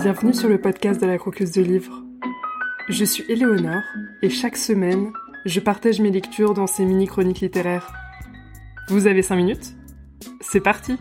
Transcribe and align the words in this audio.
Bienvenue 0.00 0.32
sur 0.32 0.48
le 0.48 0.60
podcast 0.60 1.00
de 1.00 1.06
la 1.06 1.18
Croqueuse 1.18 1.50
de 1.50 1.60
Livres. 1.60 2.04
Je 2.88 3.04
suis 3.04 3.24
Éléonore 3.28 3.82
et 4.22 4.30
chaque 4.30 4.56
semaine, 4.56 5.12
je 5.44 5.58
partage 5.58 6.00
mes 6.00 6.12
lectures 6.12 6.54
dans 6.54 6.68
ces 6.68 6.84
mini-chroniques 6.84 7.40
littéraires. 7.40 7.92
Vous 8.90 9.08
avez 9.08 9.22
5 9.22 9.34
minutes? 9.34 9.74
C'est 10.40 10.60
parti 10.60 10.96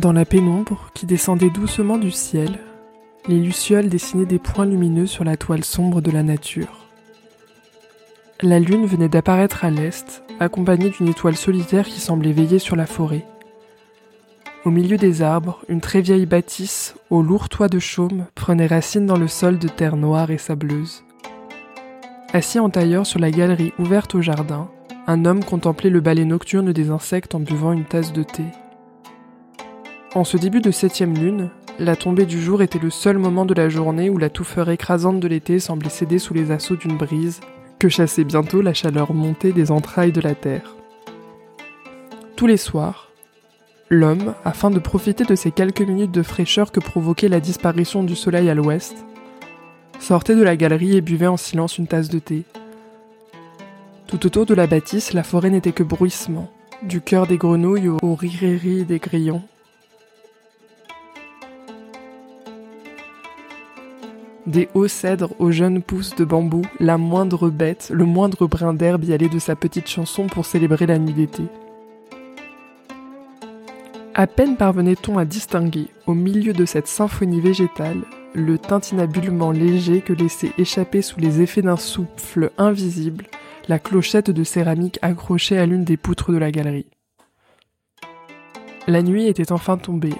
Dans 0.00 0.14
la 0.14 0.24
pénombre 0.24 0.88
qui 0.94 1.04
descendait 1.04 1.50
doucement 1.50 1.98
du 1.98 2.10
ciel, 2.10 2.58
les 3.28 3.38
lucioles 3.38 3.90
dessinaient 3.90 4.24
des 4.24 4.38
points 4.38 4.64
lumineux 4.64 5.04
sur 5.04 5.24
la 5.24 5.36
toile 5.36 5.62
sombre 5.62 6.00
de 6.00 6.10
la 6.10 6.22
nature. 6.22 6.86
La 8.40 8.60
lune 8.60 8.86
venait 8.86 9.10
d'apparaître 9.10 9.62
à 9.62 9.68
l'est, 9.68 10.22
accompagnée 10.38 10.88
d'une 10.88 11.08
étoile 11.08 11.36
solitaire 11.36 11.86
qui 11.86 12.00
semblait 12.00 12.32
veiller 12.32 12.58
sur 12.58 12.76
la 12.76 12.86
forêt. 12.86 13.26
Au 14.64 14.70
milieu 14.70 14.96
des 14.96 15.20
arbres, 15.20 15.60
une 15.68 15.82
très 15.82 16.00
vieille 16.00 16.24
bâtisse, 16.24 16.94
au 17.10 17.20
lourd 17.20 17.50
toit 17.50 17.68
de 17.68 17.78
chaume, 17.78 18.24
prenait 18.34 18.68
racine 18.68 19.04
dans 19.04 19.18
le 19.18 19.28
sol 19.28 19.58
de 19.58 19.68
terre 19.68 19.96
noire 19.96 20.30
et 20.30 20.38
sableuse. 20.38 21.04
Assis 22.32 22.58
en 22.58 22.70
tailleur 22.70 23.04
sur 23.04 23.20
la 23.20 23.30
galerie 23.30 23.74
ouverte 23.78 24.14
au 24.14 24.22
jardin, 24.22 24.70
un 25.06 25.26
homme 25.26 25.44
contemplait 25.44 25.90
le 25.90 26.00
balai 26.00 26.24
nocturne 26.24 26.72
des 26.72 26.88
insectes 26.88 27.34
en 27.34 27.40
buvant 27.40 27.72
une 27.72 27.84
tasse 27.84 28.14
de 28.14 28.22
thé. 28.22 28.44
En 30.12 30.24
ce 30.24 30.36
début 30.36 30.60
de 30.60 30.72
septième 30.72 31.14
lune, 31.14 31.50
la 31.78 31.94
tombée 31.94 32.26
du 32.26 32.42
jour 32.42 32.62
était 32.62 32.80
le 32.80 32.90
seul 32.90 33.16
moment 33.16 33.46
de 33.46 33.54
la 33.54 33.68
journée 33.68 34.10
où 34.10 34.18
la 34.18 34.28
touffeur 34.28 34.68
écrasante 34.68 35.20
de 35.20 35.28
l'été 35.28 35.60
semblait 35.60 35.88
céder 35.88 36.18
sous 36.18 36.34
les 36.34 36.50
assauts 36.50 36.74
d'une 36.74 36.96
brise 36.96 37.38
que 37.78 37.88
chassait 37.88 38.24
bientôt 38.24 38.60
la 38.60 38.74
chaleur 38.74 39.14
montée 39.14 39.52
des 39.52 39.70
entrailles 39.70 40.10
de 40.10 40.20
la 40.20 40.34
terre. 40.34 40.74
Tous 42.34 42.48
les 42.48 42.56
soirs, 42.56 43.12
l'homme, 43.88 44.34
afin 44.44 44.70
de 44.70 44.80
profiter 44.80 45.22
de 45.22 45.36
ces 45.36 45.52
quelques 45.52 45.82
minutes 45.82 46.10
de 46.10 46.24
fraîcheur 46.24 46.72
que 46.72 46.80
provoquait 46.80 47.28
la 47.28 47.38
disparition 47.38 48.02
du 48.02 48.16
soleil 48.16 48.50
à 48.50 48.54
l'ouest, 48.54 48.96
sortait 50.00 50.34
de 50.34 50.42
la 50.42 50.56
galerie 50.56 50.96
et 50.96 51.02
buvait 51.02 51.28
en 51.28 51.36
silence 51.36 51.78
une 51.78 51.86
tasse 51.86 52.08
de 52.08 52.18
thé. 52.18 52.42
Tout 54.08 54.26
autour 54.26 54.44
de 54.44 54.54
la 54.54 54.66
bâtisse, 54.66 55.12
la 55.12 55.22
forêt 55.22 55.50
n'était 55.50 55.70
que 55.70 55.84
bruissement, 55.84 56.50
du 56.82 57.00
cœur 57.00 57.28
des 57.28 57.36
grenouilles 57.36 57.88
au 57.88 58.14
riri 58.16 58.84
des 58.84 58.98
grillons, 58.98 59.42
Des 64.50 64.68
hauts 64.74 64.88
cèdres 64.88 65.32
aux 65.38 65.52
jeunes 65.52 65.80
pousses 65.80 66.16
de 66.16 66.24
bambou, 66.24 66.62
la 66.80 66.98
moindre 66.98 67.50
bête, 67.50 67.92
le 67.94 68.04
moindre 68.04 68.48
brin 68.48 68.74
d'herbe 68.74 69.04
y 69.04 69.12
allait 69.12 69.28
de 69.28 69.38
sa 69.38 69.54
petite 69.54 69.86
chanson 69.86 70.26
pour 70.26 70.44
célébrer 70.44 70.86
la 70.86 70.98
nuit 70.98 71.12
d'été. 71.12 71.44
À 74.12 74.26
peine 74.26 74.56
parvenait-on 74.56 75.18
à 75.18 75.24
distinguer, 75.24 75.86
au 76.08 76.14
milieu 76.14 76.52
de 76.52 76.64
cette 76.64 76.88
symphonie 76.88 77.40
végétale, 77.40 78.00
le 78.34 78.58
tintinabulement 78.58 79.52
léger 79.52 80.00
que 80.00 80.12
laissait 80.12 80.50
échapper 80.58 81.00
sous 81.00 81.20
les 81.20 81.40
effets 81.40 81.62
d'un 81.62 81.76
souffle 81.76 82.50
invisible 82.58 83.26
la 83.68 83.78
clochette 83.78 84.32
de 84.32 84.42
céramique 84.42 84.98
accrochée 85.00 85.58
à 85.58 85.66
l'une 85.66 85.84
des 85.84 85.96
poutres 85.96 86.32
de 86.32 86.38
la 86.38 86.50
galerie. 86.50 86.90
La 88.88 89.02
nuit 89.02 89.28
était 89.28 89.52
enfin 89.52 89.76
tombée, 89.76 90.14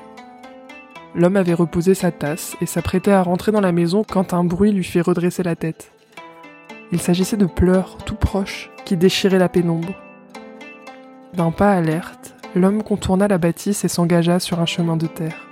L'homme 1.15 1.37
avait 1.37 1.55
reposé 1.55 1.95
sa 1.95 2.13
tasse 2.13 2.57
et 2.61 2.67
s'apprêtait 2.67 3.11
à 3.11 3.23
rentrer 3.23 3.51
dans 3.51 3.61
la 3.61 3.73
maison 3.73 4.05
quand 4.09 4.33
un 4.33 4.45
bruit 4.45 4.73
lui 4.73 4.85
fit 4.85 5.01
redresser 5.01 5.43
la 5.43 5.57
tête. 5.57 5.93
Il 6.93 7.01
s'agissait 7.01 7.37
de 7.37 7.47
pleurs 7.47 7.97
tout 7.99 8.15
proches 8.15 8.71
qui 8.85 8.97
déchiraient 8.97 9.39
la 9.39 9.49
pénombre. 9.49 9.95
D'un 11.35 11.51
pas 11.51 11.73
alerte, 11.73 12.35
l'homme 12.55 12.83
contourna 12.83 13.29
la 13.29 13.39
bâtisse 13.39 13.85
et 13.85 13.89
s'engagea 13.89 14.39
sur 14.39 14.61
un 14.61 14.67
chemin 14.67 14.97
de 14.97 15.07
terre. 15.07 15.47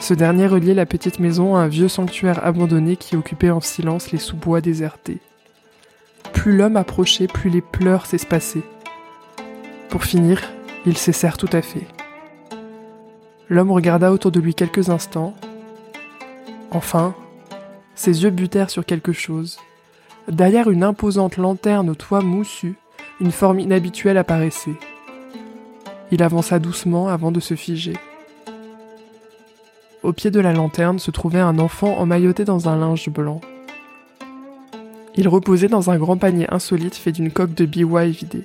Ce 0.00 0.14
dernier 0.14 0.46
reliait 0.46 0.74
la 0.74 0.86
petite 0.86 1.18
maison 1.18 1.56
à 1.56 1.60
un 1.60 1.68
vieux 1.68 1.88
sanctuaire 1.88 2.44
abandonné 2.46 2.96
qui 2.96 3.16
occupait 3.16 3.50
en 3.50 3.60
silence 3.60 4.12
les 4.12 4.18
sous-bois 4.18 4.60
désertés. 4.60 5.18
Plus 6.32 6.56
l'homme 6.56 6.76
approchait, 6.76 7.26
plus 7.26 7.50
les 7.50 7.62
pleurs 7.62 8.06
s'espaçaient. 8.06 8.62
Pour 9.88 10.04
finir, 10.04 10.40
ils 10.86 10.96
cessèrent 10.96 11.36
tout 11.36 11.50
à 11.52 11.62
fait. 11.62 11.86
L'homme 13.50 13.70
regarda 13.70 14.12
autour 14.12 14.30
de 14.30 14.40
lui 14.40 14.54
quelques 14.54 14.90
instants. 14.90 15.34
Enfin, 16.70 17.14
ses 17.94 18.22
yeux 18.22 18.30
butèrent 18.30 18.70
sur 18.70 18.84
quelque 18.84 19.12
chose. 19.12 19.58
Derrière 20.28 20.68
une 20.68 20.84
imposante 20.84 21.38
lanterne 21.38 21.88
au 21.88 21.94
toit 21.94 22.20
moussu, 22.20 22.74
une 23.20 23.32
forme 23.32 23.60
inhabituelle 23.60 24.18
apparaissait. 24.18 24.76
Il 26.10 26.22
avança 26.22 26.58
doucement 26.58 27.08
avant 27.08 27.32
de 27.32 27.40
se 27.40 27.54
figer. 27.54 27.94
Au 30.02 30.12
pied 30.12 30.30
de 30.30 30.40
la 30.40 30.52
lanterne 30.52 30.98
se 30.98 31.10
trouvait 31.10 31.40
un 31.40 31.58
enfant 31.58 31.98
emmailloté 31.98 32.44
dans 32.44 32.68
un 32.68 32.76
linge 32.76 33.08
blanc. 33.08 33.40
Il 35.16 35.26
reposait 35.26 35.68
dans 35.68 35.90
un 35.90 35.98
grand 35.98 36.16
panier 36.16 36.46
insolite 36.52 36.94
fait 36.94 37.12
d'une 37.12 37.32
coque 37.32 37.54
de 37.54 37.64
biwa 37.64 38.06
vidée. 38.06 38.44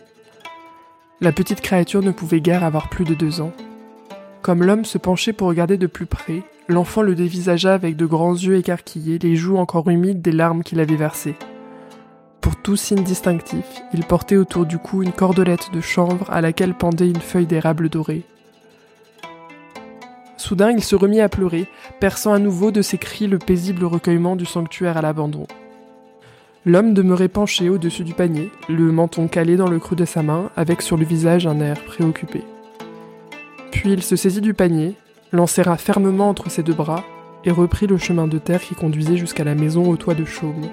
La 1.22 1.31
petite 1.31 1.62
créature 1.62 2.02
ne 2.02 2.12
pouvait 2.12 2.41
guère 2.41 2.64
avoir 2.64 2.90
plus 2.90 3.06
de 3.06 3.14
deux 3.14 3.41
ans. 3.41 3.52
Comme 4.43 4.61
l'homme 4.61 4.83
se 4.83 4.97
penchait 4.97 5.31
pour 5.31 5.47
regarder 5.47 5.77
de 5.77 5.87
plus 5.87 6.05
près, 6.05 6.43
l'enfant 6.67 7.01
le 7.01 7.15
dévisagea 7.15 7.73
avec 7.73 7.95
de 7.95 8.05
grands 8.05 8.33
yeux 8.33 8.57
écarquillés, 8.57 9.17
les 9.17 9.37
joues 9.37 9.55
encore 9.55 9.89
humides 9.89 10.21
des 10.21 10.33
larmes 10.33 10.63
qu'il 10.63 10.81
avait 10.81 10.97
versées. 10.97 11.35
Pour 12.41 12.57
tout 12.57 12.75
signe 12.75 13.03
distinctif, 13.03 13.63
il 13.93 14.03
portait 14.03 14.35
autour 14.35 14.65
du 14.65 14.77
cou 14.77 15.01
une 15.01 15.13
cordelette 15.13 15.71
de 15.71 15.79
chanvre 15.79 16.29
à 16.29 16.41
laquelle 16.41 16.73
pendait 16.73 17.07
une 17.07 17.21
feuille 17.21 17.45
d'érable 17.45 17.87
dorée. 17.87 18.23
Soudain, 20.35 20.71
il 20.71 20.83
se 20.83 20.97
remit 20.97 21.21
à 21.21 21.29
pleurer, 21.29 21.69
perçant 22.01 22.33
à 22.33 22.39
nouveau 22.39 22.71
de 22.71 22.81
ses 22.81 22.97
cris 22.97 23.27
le 23.27 23.39
paisible 23.39 23.85
recueillement 23.85 24.35
du 24.35 24.45
sanctuaire 24.45 24.97
à 24.97 25.01
l'abandon. 25.01 25.47
L'homme 26.65 26.93
demeurait 26.93 27.29
penché 27.29 27.69
au-dessus 27.69 28.03
du 28.03 28.13
panier, 28.13 28.51
le 28.67 28.91
menton 28.91 29.29
calé 29.29 29.55
dans 29.55 29.69
le 29.69 29.79
creux 29.79 29.95
de 29.95 30.03
sa 30.03 30.21
main, 30.21 30.49
avec 30.57 30.81
sur 30.81 30.97
le 30.97 31.05
visage 31.05 31.47
un 31.47 31.61
air 31.61 31.81
préoccupé. 31.85 32.41
Puis 33.83 33.91
il 33.91 34.01
se 34.01 34.16
saisit 34.16 34.39
du 34.39 34.53
panier, 34.53 34.95
l'enserra 35.33 35.75
fermement 35.75 36.29
entre 36.29 36.49
ses 36.49 36.63
deux 36.63 36.73
bras 36.73 37.03
et 37.44 37.51
reprit 37.51 37.85
le 37.85 37.97
chemin 37.97 38.29
de 38.29 38.38
terre 38.38 38.61
qui 38.61 38.75
conduisait 38.75 39.17
jusqu'à 39.17 39.44
la 39.44 39.55
maison 39.55 39.89
au 39.89 39.97
toit 39.97 40.13
de 40.13 40.23
chaume. 40.23 40.69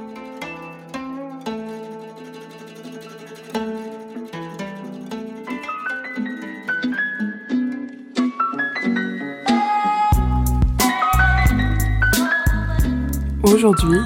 Aujourd'hui, 13.42 13.98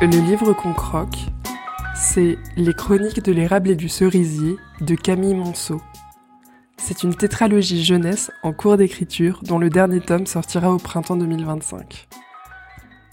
le 0.00 0.26
livre 0.26 0.52
qu'on 0.52 0.72
croque, 0.72 1.28
c'est 1.94 2.38
Les 2.56 2.74
chroniques 2.74 3.22
de 3.22 3.30
l'érable 3.30 3.70
et 3.70 3.76
du 3.76 3.88
cerisier 3.88 4.56
de 4.80 4.96
Camille 4.96 5.36
Monceau. 5.36 5.80
C'est 6.84 7.04
une 7.04 7.14
tétralogie 7.14 7.84
jeunesse 7.84 8.32
en 8.42 8.52
cours 8.52 8.76
d'écriture 8.76 9.40
dont 9.44 9.58
le 9.58 9.70
dernier 9.70 10.00
tome 10.00 10.26
sortira 10.26 10.72
au 10.72 10.78
printemps 10.78 11.14
2025. 11.14 12.08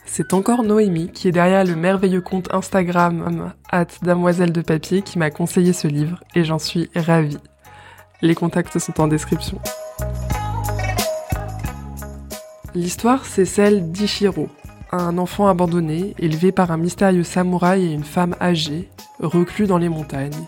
C'est 0.05 0.33
encore 0.33 0.63
Noémie 0.63 1.11
qui 1.11 1.27
est 1.27 1.31
derrière 1.31 1.63
le 1.63 1.75
merveilleux 1.75 2.21
compte 2.21 2.51
Instagram 2.51 3.53
at 3.69 3.85
Damoiselle 4.01 4.51
de 4.51 4.61
Papier 4.61 5.03
qui 5.03 5.19
m'a 5.19 5.29
conseillé 5.29 5.71
ce 5.71 5.87
livre 5.87 6.23
et 6.33 6.43
j'en 6.43 6.57
suis 6.57 6.89
ravie. 6.95 7.37
Les 8.23 8.33
contacts 8.33 8.79
sont 8.79 8.99
en 8.99 9.07
description. 9.07 9.61
L'histoire, 12.73 13.23
c'est 13.23 13.45
celle 13.45 13.91
d'Ichiro, 13.91 14.49
un 14.91 15.19
enfant 15.19 15.47
abandonné, 15.47 16.15
élevé 16.17 16.51
par 16.51 16.71
un 16.71 16.77
mystérieux 16.77 17.23
samouraï 17.23 17.85
et 17.85 17.93
une 17.93 18.03
femme 18.03 18.35
âgée, 18.41 18.89
reclus 19.19 19.67
dans 19.67 19.77
les 19.77 19.89
montagnes. 19.89 20.47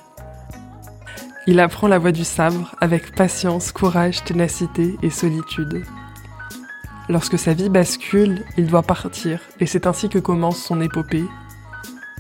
Il 1.48 1.60
apprend 1.60 1.88
la 1.88 1.98
voie 1.98 2.12
du 2.12 2.24
sabre 2.24 2.76
avec 2.80 3.16
patience, 3.16 3.72
courage, 3.72 4.24
ténacité 4.24 4.96
et 5.02 5.10
solitude. 5.10 5.84
Lorsque 7.10 7.40
sa 7.40 7.54
vie 7.54 7.70
bascule, 7.70 8.46
il 8.58 8.68
doit 8.68 8.84
partir, 8.84 9.40
et 9.60 9.66
c'est 9.66 9.88
ainsi 9.88 10.08
que 10.08 10.20
commence 10.20 10.62
son 10.62 10.80
épopée, 10.82 11.26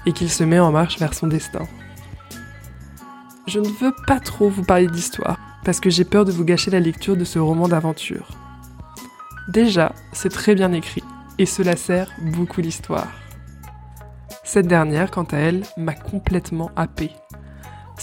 et 0.07 0.11
qu'il 0.13 0.29
se 0.29 0.43
met 0.43 0.59
en 0.59 0.71
marche 0.71 0.97
vers 0.97 1.13
son 1.13 1.27
destin. 1.27 1.67
Je 3.45 3.59
ne 3.59 3.67
veux 3.67 3.93
pas 4.07 4.19
trop 4.19 4.49
vous 4.49 4.63
parler 4.63 4.87
d'histoire, 4.87 5.37
parce 5.63 5.79
que 5.79 5.91
j'ai 5.91 6.03
peur 6.03 6.25
de 6.25 6.31
vous 6.31 6.43
gâcher 6.43 6.71
la 6.71 6.79
lecture 6.79 7.15
de 7.15 7.23
ce 7.23 7.37
roman 7.37 7.67
d'aventure. 7.67 8.27
Déjà, 9.49 9.93
c'est 10.13 10.29
très 10.29 10.55
bien 10.55 10.73
écrit, 10.73 11.03
et 11.37 11.45
cela 11.45 11.75
sert 11.75 12.11
beaucoup 12.19 12.61
l'histoire. 12.61 13.11
Cette 14.43 14.67
dernière, 14.67 15.11
quant 15.11 15.27
à 15.31 15.37
elle, 15.37 15.63
m'a 15.77 15.93
complètement 15.93 16.71
happé. 16.75 17.11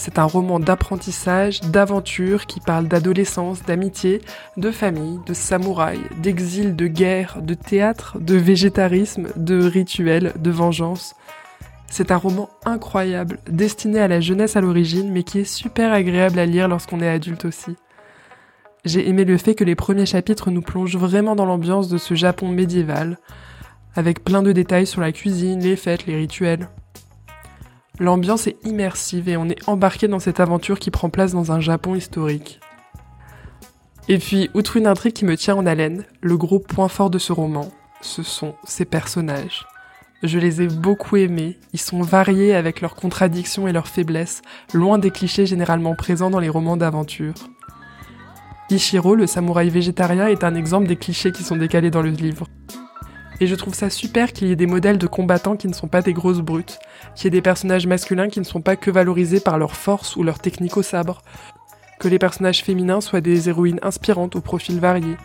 C'est 0.01 0.17
un 0.17 0.23
roman 0.23 0.61
d'apprentissage, 0.61 1.59
d'aventure 1.59 2.45
qui 2.45 2.61
parle 2.61 2.87
d'adolescence, 2.87 3.63
d'amitié, 3.63 4.21
de 4.55 4.71
famille, 4.71 5.19
de 5.25 5.33
samouraï, 5.33 5.99
d'exil, 6.21 6.77
de 6.77 6.87
guerre, 6.87 7.41
de 7.41 7.53
théâtre, 7.53 8.17
de 8.17 8.37
végétarisme, 8.37 9.27
de 9.35 9.61
rituel, 9.61 10.31
de 10.39 10.51
vengeance. 10.51 11.15
C'est 11.87 12.11
un 12.11 12.15
roman 12.15 12.49
incroyable, 12.63 13.39
destiné 13.49 13.99
à 13.99 14.07
la 14.07 14.21
jeunesse 14.21 14.55
à 14.55 14.61
l'origine, 14.61 15.11
mais 15.11 15.23
qui 15.23 15.39
est 15.39 15.43
super 15.43 15.91
agréable 15.91 16.39
à 16.39 16.45
lire 16.45 16.69
lorsqu'on 16.69 17.01
est 17.01 17.09
adulte 17.09 17.43
aussi. 17.43 17.75
J'ai 18.85 19.09
aimé 19.09 19.25
le 19.25 19.37
fait 19.37 19.53
que 19.53 19.65
les 19.65 19.75
premiers 19.75 20.05
chapitres 20.05 20.49
nous 20.49 20.61
plongent 20.61 20.95
vraiment 20.95 21.35
dans 21.35 21.45
l'ambiance 21.45 21.89
de 21.89 21.97
ce 21.97 22.13
Japon 22.13 22.47
médiéval, 22.47 23.17
avec 23.97 24.23
plein 24.23 24.43
de 24.43 24.53
détails 24.53 24.87
sur 24.87 25.01
la 25.01 25.11
cuisine, 25.11 25.59
les 25.59 25.75
fêtes, 25.75 26.05
les 26.05 26.15
rituels. 26.15 26.69
L'ambiance 27.99 28.47
est 28.47 28.57
immersive 28.65 29.27
et 29.27 29.35
on 29.35 29.49
est 29.49 29.67
embarqué 29.67 30.07
dans 30.07 30.19
cette 30.19 30.39
aventure 30.39 30.79
qui 30.79 30.89
prend 30.89 31.09
place 31.09 31.33
dans 31.33 31.51
un 31.51 31.59
Japon 31.59 31.95
historique. 31.95 32.61
Et 34.07 34.17
puis, 34.17 34.49
outre 34.53 34.77
une 34.77 34.87
intrigue 34.87 35.13
qui 35.13 35.25
me 35.25 35.35
tient 35.35 35.55
en 35.55 35.65
haleine, 35.65 36.05
le 36.21 36.37
gros 36.37 36.59
point 36.59 36.87
fort 36.87 37.09
de 37.09 37.19
ce 37.19 37.33
roman, 37.33 37.71
ce 38.01 38.23
sont 38.23 38.55
ses 38.63 38.85
personnages. 38.85 39.67
Je 40.23 40.39
les 40.39 40.61
ai 40.61 40.67
beaucoup 40.67 41.17
aimés, 41.17 41.59
ils 41.73 41.79
sont 41.79 42.01
variés 42.01 42.55
avec 42.55 42.81
leurs 42.81 42.95
contradictions 42.95 43.67
et 43.67 43.73
leurs 43.73 43.87
faiblesses, 43.87 44.41
loin 44.73 44.97
des 44.97 45.11
clichés 45.11 45.45
généralement 45.45 45.95
présents 45.95 46.29
dans 46.29 46.39
les 46.39 46.49
romans 46.49 46.77
d'aventure. 46.77 47.35
Ichiro, 48.69 49.15
le 49.15 49.27
samouraï 49.27 49.69
végétarien, 49.69 50.27
est 50.27 50.43
un 50.43 50.55
exemple 50.55 50.87
des 50.87 50.95
clichés 50.95 51.31
qui 51.31 51.43
sont 51.43 51.55
décalés 51.55 51.91
dans 51.91 52.01
le 52.01 52.09
livre. 52.09 52.47
Et 53.41 53.47
je 53.47 53.55
trouve 53.55 53.73
ça 53.73 53.89
super 53.89 54.33
qu'il 54.33 54.49
y 54.49 54.51
ait 54.51 54.57
des 54.57 54.65
modèles 54.65 54.97
de 54.97 55.07
combattants 55.07 55.55
qui 55.55 55.67
ne 55.67 55.73
sont 55.73 55.87
pas 55.87 56.01
des 56.01 56.13
grosses 56.13 56.41
brutes, 56.41 56.79
qu'il 57.15 57.25
y 57.25 57.27
ait 57.27 57.31
des 57.31 57.41
personnages 57.41 57.87
masculins 57.87 58.27
qui 58.27 58.39
ne 58.39 58.45
sont 58.45 58.61
pas 58.61 58.75
que 58.75 58.91
valorisés 58.91 59.39
par 59.39 59.57
leur 59.57 59.75
force 59.75 60.15
ou 60.15 60.23
leur 60.23 60.39
technique 60.39 60.77
au 60.77 60.81
sabre, 60.81 61.21
que 61.99 62.07
les 62.07 62.19
personnages 62.19 62.63
féminins 62.63 63.01
soient 63.01 63.21
des 63.21 63.47
héroïnes 63.47 63.79
inspirantes 63.81 64.35
aux 64.35 64.41
profils 64.41 64.79
variés. 64.79 65.17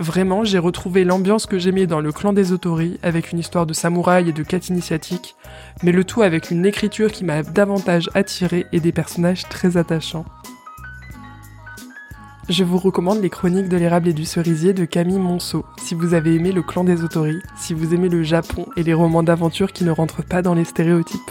Vraiment, 0.00 0.42
j'ai 0.42 0.58
retrouvé 0.58 1.04
l'ambiance 1.04 1.46
que 1.46 1.58
j'aimais 1.58 1.86
dans 1.86 2.00
le 2.00 2.10
clan 2.10 2.32
des 2.32 2.50
Otori, 2.50 2.98
avec 3.04 3.30
une 3.30 3.38
histoire 3.38 3.64
de 3.64 3.72
samouraï 3.72 4.28
et 4.28 4.32
de 4.32 4.42
quête 4.42 4.68
initiatique, 4.68 5.36
mais 5.84 5.92
le 5.92 6.02
tout 6.02 6.22
avec 6.22 6.50
une 6.50 6.66
écriture 6.66 7.12
qui 7.12 7.24
m'a 7.24 7.44
davantage 7.44 8.10
attiré 8.14 8.66
et 8.72 8.80
des 8.80 8.92
personnages 8.92 9.48
très 9.48 9.76
attachants. 9.76 10.24
Je 12.50 12.62
vous 12.62 12.76
recommande 12.76 13.22
les 13.22 13.30
chroniques 13.30 13.70
de 13.70 13.78
l'érable 13.78 14.08
et 14.08 14.12
du 14.12 14.26
cerisier 14.26 14.74
de 14.74 14.84
Camille 14.84 15.18
Monceau, 15.18 15.64
si 15.78 15.94
vous 15.94 16.12
avez 16.12 16.34
aimé 16.34 16.52
le 16.52 16.62
clan 16.62 16.84
des 16.84 17.02
Otori, 17.02 17.38
si 17.56 17.72
vous 17.72 17.94
aimez 17.94 18.10
le 18.10 18.22
Japon 18.22 18.66
et 18.76 18.82
les 18.82 18.92
romans 18.92 19.22
d'aventure 19.22 19.72
qui 19.72 19.82
ne 19.82 19.90
rentrent 19.90 20.22
pas 20.22 20.42
dans 20.42 20.52
les 20.52 20.64
stéréotypes. 20.64 21.30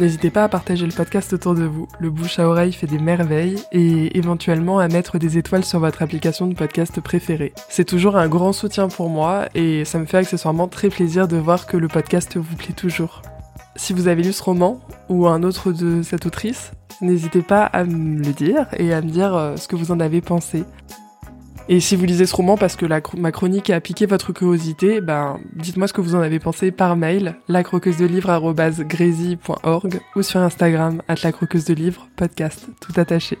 N'hésitez 0.00 0.30
pas 0.30 0.44
à 0.44 0.48
partager 0.48 0.86
le 0.86 0.92
podcast 0.92 1.34
autour 1.34 1.54
de 1.54 1.64
vous. 1.64 1.86
Le 1.98 2.08
bouche 2.08 2.38
à 2.38 2.48
oreille 2.48 2.72
fait 2.72 2.86
des 2.86 2.98
merveilles 2.98 3.62
et 3.70 4.16
éventuellement 4.16 4.78
à 4.78 4.88
mettre 4.88 5.18
des 5.18 5.36
étoiles 5.36 5.62
sur 5.62 5.78
votre 5.78 6.00
application 6.00 6.46
de 6.46 6.54
podcast 6.54 7.02
préférée. 7.02 7.52
C'est 7.68 7.84
toujours 7.84 8.16
un 8.16 8.26
grand 8.26 8.54
soutien 8.54 8.88
pour 8.88 9.10
moi 9.10 9.50
et 9.54 9.84
ça 9.84 9.98
me 9.98 10.06
fait 10.06 10.16
accessoirement 10.16 10.68
très 10.68 10.88
plaisir 10.88 11.28
de 11.28 11.36
voir 11.36 11.66
que 11.66 11.76
le 11.76 11.86
podcast 11.86 12.38
vous 12.38 12.56
plaît 12.56 12.72
toujours. 12.72 13.20
Si 13.76 13.92
vous 13.92 14.08
avez 14.08 14.22
lu 14.22 14.32
ce 14.32 14.42
roman 14.42 14.80
ou 15.10 15.26
un 15.26 15.42
autre 15.42 15.70
de 15.70 16.02
cette 16.02 16.24
autrice, 16.24 16.72
n'hésitez 17.02 17.42
pas 17.42 17.64
à 17.64 17.84
me 17.84 18.24
le 18.24 18.32
dire 18.32 18.68
et 18.78 18.94
à 18.94 19.02
me 19.02 19.10
dire 19.10 19.34
euh, 19.34 19.56
ce 19.56 19.68
que 19.68 19.76
vous 19.76 19.92
en 19.92 20.00
avez 20.00 20.22
pensé. 20.22 20.64
Et 21.72 21.78
si 21.78 21.94
vous 21.94 22.04
lisez 22.04 22.26
ce 22.26 22.34
roman 22.34 22.56
parce 22.56 22.74
que 22.74 22.84
ma 23.16 23.30
chronique 23.30 23.70
a 23.70 23.80
piqué 23.80 24.04
votre 24.04 24.32
curiosité, 24.32 25.00
ben, 25.00 25.38
dites-moi 25.52 25.86
ce 25.86 25.92
que 25.92 26.00
vous 26.00 26.16
en 26.16 26.20
avez 26.20 26.40
pensé 26.40 26.72
par 26.72 26.96
mail, 26.96 27.36
lacroqueusedelivre.org 27.46 30.00
ou 30.16 30.22
sur 30.22 30.40
Instagram, 30.40 31.00
at 31.06 31.14
la 31.22 31.30
de 31.30 31.74
livre, 31.74 32.08
podcast, 32.16 32.66
tout 32.80 32.92
attaché. 32.96 33.38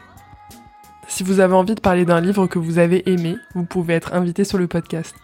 Si 1.08 1.24
vous 1.24 1.40
avez 1.40 1.54
envie 1.54 1.74
de 1.74 1.80
parler 1.80 2.04
d'un 2.04 2.20
livre 2.20 2.46
que 2.46 2.60
vous 2.60 2.78
avez 2.78 3.10
aimé, 3.10 3.34
vous 3.56 3.64
pouvez 3.64 3.94
être 3.94 4.14
invité 4.14 4.44
sur 4.44 4.58
le 4.58 4.68
podcast. 4.68 5.16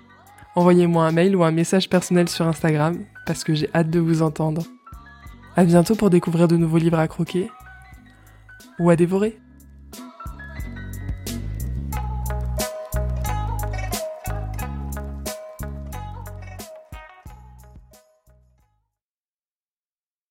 Envoyez-moi 0.57 1.07
un 1.07 1.13
mail 1.13 1.37
ou 1.37 1.45
un 1.45 1.53
message 1.53 1.89
personnel 1.89 2.29
sur 2.29 2.49
Instagram, 2.49 2.99
parce 3.25 3.45
que 3.45 3.55
j'ai 3.55 3.71
hâte 3.73 3.89
de 3.89 4.01
vous 4.01 4.23
entendre. 4.23 4.65
À 5.55 5.63
bientôt 5.63 5.95
pour 5.95 6.11
découvrir 6.11 6.49
de 6.49 6.57
nouveaux 6.57 6.79
livres 6.79 6.99
à 6.99 7.07
croquer 7.07 7.53
ou 8.81 8.91
à 8.91 8.97
dévorer. 8.97 9.39